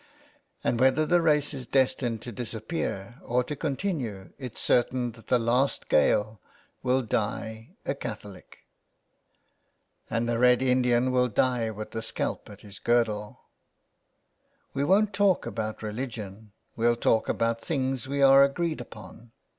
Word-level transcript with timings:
And 0.63 0.79
whether 0.79 1.05
the 1.05 1.21
race 1.21 1.53
is 1.53 1.67
destined 1.67 2.23
to 2.23 2.31
disappear 2.31 3.21
or 3.23 3.43
to 3.43 3.55
continue 3.55 4.33
it's 4.39 4.59
certain 4.59 5.11
that 5.11 5.27
the 5.27 5.37
last 5.37 5.89
Gael 5.89 6.41
will 6.81 7.03
die 7.03 7.75
a 7.85 7.93
Catholic." 7.93 8.65
*' 9.31 10.09
And 10.09 10.27
the 10.27 10.39
Red 10.39 10.63
Indian 10.63 11.11
will 11.11 11.27
die 11.27 11.69
with 11.69 11.91
the 11.91 12.01
scalp 12.01 12.49
at 12.49 12.61
his 12.61 12.79
girdle."" 12.79 13.41
We 14.73 14.83
won't 14.83 15.13
talk 15.13 15.45
about 15.45 15.83
religion, 15.83 16.51
we'll 16.75 16.95
talk 16.95 17.29
about 17.29 17.61
384 17.61 17.61
THE 17.61 17.61
WILD 17.61 17.61
GOOSE. 17.61 17.67
things 17.67 18.07
we 18.07 18.23
are 18.23 18.43
agreed 18.43 18.81
upon. 18.81 19.33